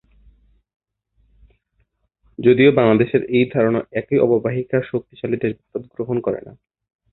[2.39, 6.53] যদিও, বাংলাদেশের এই ধারনা একই অববাহিকার শক্তিশালী দেশ ভারত গ্রহণ করে না।